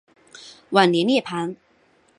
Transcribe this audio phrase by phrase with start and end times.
[0.71, 1.55] 晚年涅盘。